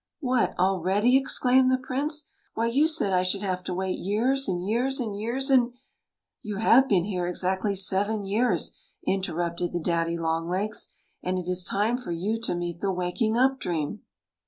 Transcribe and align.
"What, 0.19 0.57
already?" 0.57 1.15
exclaimed 1.17 1.69
the 1.71 1.77
Prince." 1.77 2.25
Why, 2.55 2.65
you 2.65 2.87
said 2.87 3.13
I 3.13 3.21
should 3.21 3.43
have 3.43 3.63
to 3.65 3.73
wait 3.75 3.99
years 3.99 4.47
and 4.47 4.59
years 4.67 4.99
and 4.99 5.15
years 5.15 5.51
and" 5.51 5.73
"You 6.41 6.57
have 6.57 6.89
been 6.89 7.03
here 7.03 7.27
exactly 7.27 7.75
seven 7.75 8.23
years," 8.23 8.75
interrupted 9.05 9.73
the 9.73 9.79
daddy 9.79 10.17
longlegs;" 10.17 10.87
and 11.23 11.37
it 11.37 11.47
is 11.47 11.63
time 11.63 11.99
for 11.99 12.11
you 12.13 12.41
to 12.41 12.55
meet 12.55 12.81
the 12.81 12.91
waking 12.91 13.37
up 13.37 13.59
dream." 13.59 14.01